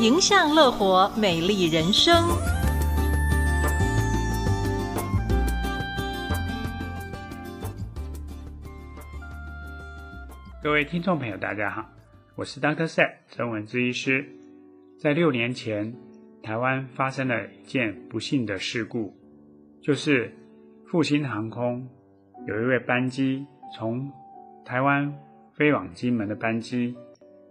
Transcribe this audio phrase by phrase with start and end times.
[0.00, 2.14] 迎向乐活，美丽人生。
[10.62, 11.84] 各位听众朋友，大家好，
[12.36, 12.86] 我是 Dr.
[12.86, 14.24] Set 陈文之医师。
[15.00, 15.92] 在六年前，
[16.44, 19.12] 台湾发生了一件不幸的事故，
[19.82, 20.32] 就是
[20.86, 21.88] 复兴航空
[22.46, 23.44] 有一位班机
[23.74, 24.12] 从
[24.64, 25.12] 台湾
[25.56, 26.94] 飞往金门的班机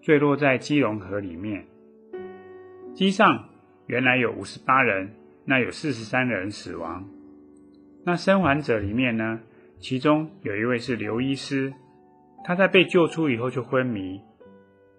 [0.00, 1.66] 坠落在基隆河里面。
[2.94, 3.48] 机上
[3.86, 5.10] 原来有五十八人，
[5.44, 7.08] 那有四十三人死亡。
[8.04, 9.40] 那生还者里面呢，
[9.78, 11.72] 其中有一位是刘医师，
[12.44, 14.20] 他在被救出以后就昏迷。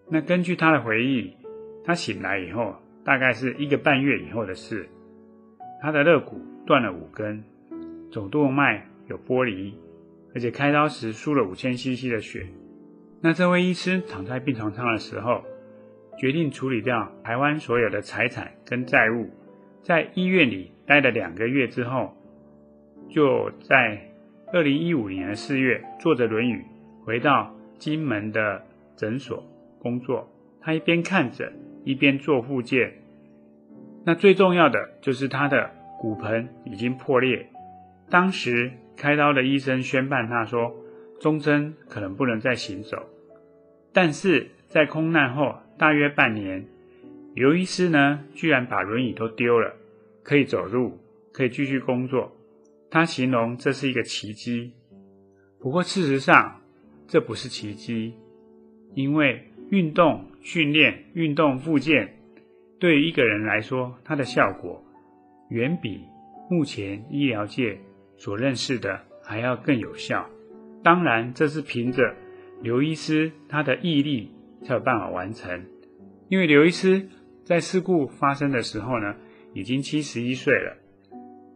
[0.09, 1.33] 那根据他的回忆，
[1.83, 4.87] 他醒来以后大概是一个半月以后的事。
[5.81, 7.43] 他的肋骨断了五根，
[8.11, 9.73] 总动脉有剥离，
[10.35, 12.47] 而且开刀时输了五千 CC 的血。
[13.21, 15.43] 那这位医师躺在病床上的时候，
[16.21, 19.27] 决定处理掉台湾所有的财产跟债务，
[19.81, 22.15] 在医院里待了两个月之后，
[23.09, 23.99] 就在
[24.53, 26.59] 二零一五年的四月，坐着轮椅
[27.03, 28.63] 回到金门的
[28.95, 29.43] 诊所
[29.79, 30.31] 工作。
[30.61, 31.51] 他一边看诊，
[31.83, 32.93] 一边做复健。
[34.05, 37.47] 那最重要的就是他的骨盆已经破裂，
[38.11, 40.71] 当时开刀的医生宣判他说，
[41.19, 43.07] 终身可能不能再行走。
[43.91, 46.63] 但是在空难后，大约半年，
[47.33, 49.73] 刘医师呢，居然把轮椅都丢了，
[50.21, 50.99] 可以走路，
[51.33, 52.31] 可以继续工作。
[52.91, 54.73] 他形容这是一个奇迹。
[55.59, 56.61] 不过事实上，
[57.07, 58.13] 这不是奇迹，
[58.93, 62.15] 因为运动训练、运动复健，
[62.77, 64.85] 对于一个人来说，它的效果
[65.49, 66.01] 远比
[66.47, 67.75] 目前医疗界
[68.17, 70.29] 所认识的还要更有效。
[70.83, 72.13] 当然，这是凭着
[72.61, 74.29] 刘医师他的毅力
[74.63, 75.65] 才有办法完成。
[76.29, 77.09] 因为刘医师
[77.43, 79.15] 在事故发生的时候呢，
[79.53, 80.77] 已经七十一岁了，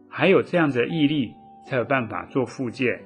[0.08, 1.32] 还有这样的毅力，
[1.66, 3.00] 才有办法做复健，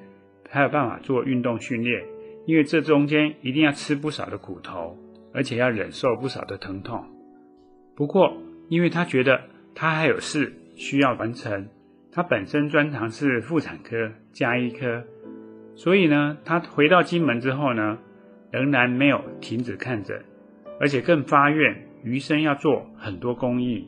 [0.45, 2.03] 才有办法做运动训练。
[2.45, 4.97] 因为这中间一定要吃不少的苦头，
[5.33, 7.05] 而且要忍受不少的疼痛。
[7.95, 8.35] 不过，
[8.67, 9.41] 因为他觉得
[9.75, 11.67] 他还有事需要完成，
[12.11, 15.03] 他本身专长是妇产科、家医科，
[15.75, 17.99] 所以呢，他回到金门之后呢，
[18.51, 20.21] 仍然没有停止看诊。
[20.79, 23.87] 而且更发愿余生要做很多公益，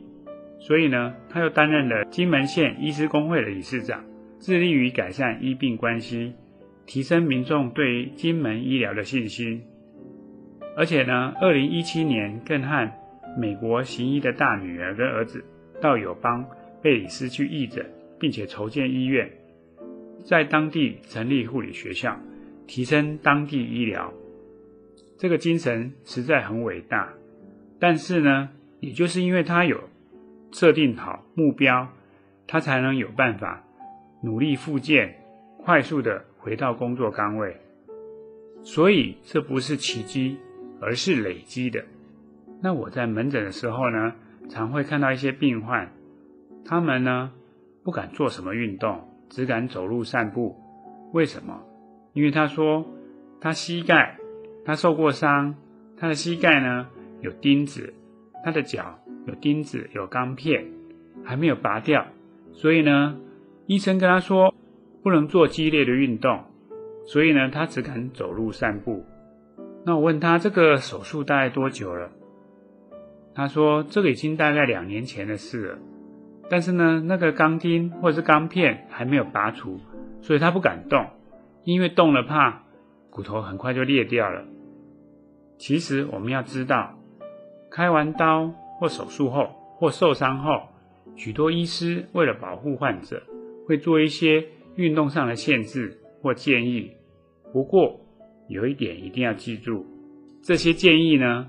[0.60, 4.04] 所以呢，他又担任了金门县医师工会的理事长，
[4.38, 6.32] 致力于改善医病关系，
[6.86, 9.60] 提升民众对于金门医疗的信心。
[10.76, 12.88] 而且呢，二零一七年更和
[13.36, 15.44] 美国行医的大女儿跟儿子
[15.80, 16.46] 到友邦
[16.80, 17.84] 贝里斯去义诊，
[18.20, 19.28] 并且筹建医院，
[20.24, 22.16] 在当地成立护理学校，
[22.68, 24.12] 提升当地医疗。
[25.24, 27.08] 这个精神实在很伟大，
[27.80, 29.84] 但是呢，也就是因为他有
[30.52, 31.88] 设定好目标，
[32.46, 33.64] 他才能有办法
[34.22, 35.18] 努力复健，
[35.56, 37.56] 快速的回到工作岗位。
[38.62, 40.36] 所以这不是奇迹，
[40.78, 41.82] 而是累积的。
[42.60, 44.12] 那我在门诊的时候呢，
[44.50, 45.90] 常会看到一些病患，
[46.66, 47.32] 他们呢
[47.82, 50.54] 不敢做什么运动，只敢走路散步。
[51.14, 51.62] 为什么？
[52.12, 52.84] 因为他说
[53.40, 54.18] 他膝盖。
[54.64, 55.54] 他受过伤，
[55.96, 56.86] 他的膝盖呢
[57.20, 57.92] 有钉子，
[58.44, 60.64] 他的脚有钉子，有钢片，
[61.24, 62.06] 还没有拔掉，
[62.52, 63.16] 所以呢，
[63.66, 64.54] 医生跟他说
[65.02, 66.44] 不能做激烈的运动，
[67.06, 69.04] 所以呢，他只敢走路散步。
[69.84, 72.10] 那我问他这个手术大概多久了？
[73.34, 75.78] 他说这个已经大概两年前的事了，
[76.48, 79.78] 但是呢，那个钢钉或者是钢片还没有拔除，
[80.22, 81.06] 所以他不敢动，
[81.64, 82.62] 因为动了怕
[83.14, 84.44] 骨头很快就裂掉了。
[85.56, 86.98] 其实我们要知道，
[87.70, 88.48] 开完刀
[88.80, 90.62] 或手术后或受伤后，
[91.14, 93.22] 许多医师为了保护患者，
[93.68, 96.90] 会做一些运动上的限制或建议。
[97.52, 98.00] 不过
[98.48, 99.86] 有一点一定要记住，
[100.42, 101.46] 这些建议呢，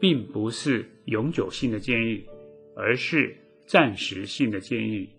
[0.00, 2.24] 并不是永久性的建议，
[2.74, 3.36] 而是
[3.66, 5.10] 暂时性的建议。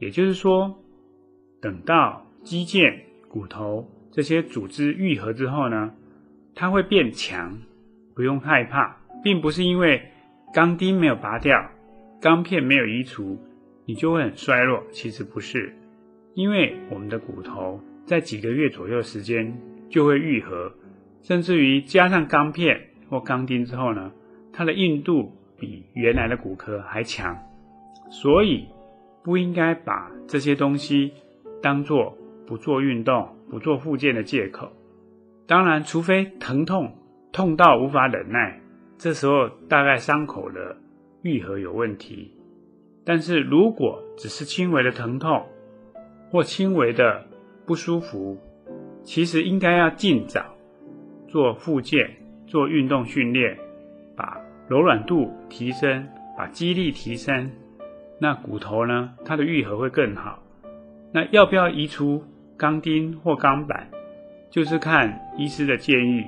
[0.00, 0.78] 也就是说，
[1.62, 5.92] 等到肌腱、骨头这些组织愈合之后呢，
[6.54, 7.58] 它会变强，
[8.14, 10.00] 不用害怕，并不是因为
[10.54, 11.68] 钢钉没有拔掉，
[12.20, 13.36] 钢片没有移除，
[13.84, 14.84] 你就会很衰弱。
[14.92, 15.74] 其实不是，
[16.34, 19.52] 因为我们的骨头在几个月左右时间
[19.90, 20.72] 就会愈合，
[21.20, 24.12] 甚至于加上钢片或钢钉之后呢，
[24.52, 27.36] 它的硬度比原来的骨骼还强，
[28.12, 28.68] 所以
[29.24, 31.12] 不应该把这些东西
[31.60, 34.72] 当做不做运动、不做复健的借口。
[35.46, 36.96] 当然，除非疼痛
[37.32, 38.60] 痛到无法忍耐，
[38.96, 40.76] 这时候大概伤口的
[41.22, 42.32] 愈合有问题。
[43.04, 45.46] 但是如果只是轻微的疼痛
[46.30, 47.26] 或轻微的
[47.66, 48.38] 不舒服，
[49.02, 50.42] 其实应该要尽早
[51.28, 53.58] 做复健、做运动训练，
[54.16, 56.08] 把柔软度提升，
[56.38, 57.50] 把肌力提升，
[58.18, 60.42] 那骨头呢，它的愈合会更好。
[61.12, 62.24] 那要不要移除
[62.56, 63.88] 钢钉或钢板，
[64.50, 66.24] 就是看医师的建议。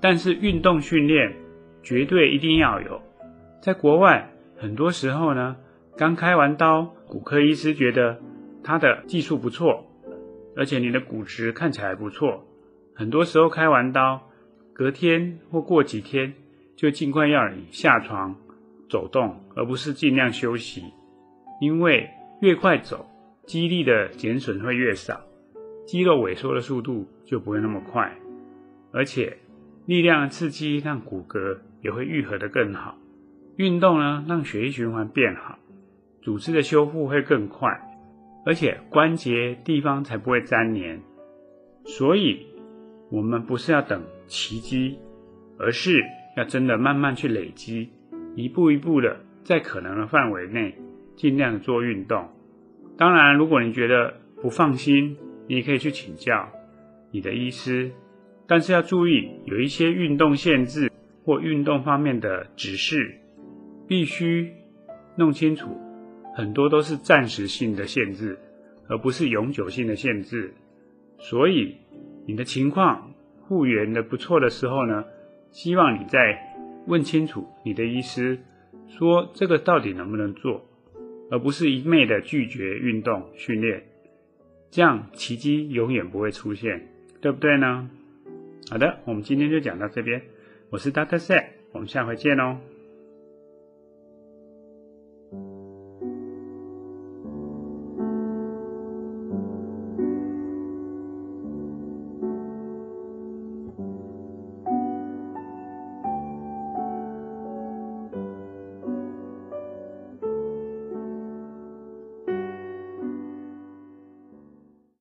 [0.00, 1.34] 但是运动训练
[1.82, 3.00] 绝对一定要有。
[3.60, 5.56] 在国外，很多时候呢，
[5.96, 8.20] 刚开完刀，骨科医师觉得
[8.62, 9.84] 他的技术不错，
[10.56, 12.44] 而且你的骨质看起来不错。
[12.94, 14.20] 很多时候开完刀，
[14.72, 16.34] 隔天或过几天
[16.76, 18.36] 就尽快要你下床
[18.88, 20.84] 走动，而不是尽量休息。
[21.60, 22.08] 因为
[22.40, 23.04] 越快走，
[23.46, 25.20] 肌力的减损会越少，
[25.88, 28.14] 肌肉萎缩的速度就不会那么快，
[28.92, 29.38] 而且
[29.86, 32.98] 力量的刺激让骨骼也会愈合得更好。
[33.56, 35.58] 运动呢，让血液循环变好。
[36.20, 37.80] 组织的修复会更快，
[38.44, 41.00] 而且关节地方才不会粘连。
[41.86, 42.46] 所以，
[43.10, 44.98] 我们不是要等奇迹，
[45.58, 46.04] 而是
[46.36, 47.88] 要真的慢慢去累积，
[48.36, 50.74] 一步一步的在可能的范围内，
[51.16, 52.28] 尽量做运动。
[52.98, 55.16] 当然，如果你觉得不放心，
[55.48, 56.48] 你可以去请教
[57.10, 57.90] 你的医师。
[58.46, 60.90] 但是要注意，有一些运动限制
[61.24, 63.14] 或运动方面的指示，
[63.86, 64.52] 必须
[65.16, 65.76] 弄清楚。
[66.34, 68.38] 很多都是暂时性的限制，
[68.88, 70.54] 而不是永久性的限制。
[71.18, 71.76] 所以，
[72.26, 73.12] 你的情况
[73.48, 75.04] 复原的不错的时候呢，
[75.50, 76.38] 希望你再
[76.86, 78.38] 问清楚你的医师，
[78.86, 80.64] 说这个到底能不能做，
[81.30, 83.82] 而不是一昧的拒绝运动训练，
[84.70, 86.88] 这样奇迹永远不会出现，
[87.20, 87.88] 对不对呢？
[88.70, 90.22] 好的，我们今天就讲到这边，
[90.70, 92.58] 我是 Doctor Set，我们下回见喽。